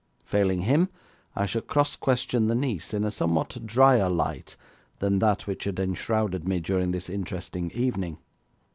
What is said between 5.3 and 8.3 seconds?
which had enshrouded me during this interesting evening.